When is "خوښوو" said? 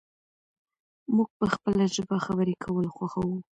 2.95-3.37